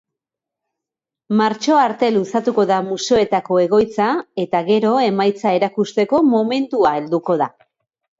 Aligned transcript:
Martxoa 1.41 1.81
arte 1.89 2.07
luzatuko 2.15 2.65
da 2.71 2.77
museoetako 2.87 3.59
egoitza 3.65 4.07
eta 4.45 4.63
gero 4.71 4.95
emaitza 5.09 5.53
erakusteko 5.59 6.23
momentua 6.31 6.95
helduko 7.01 7.37
da. 7.43 7.51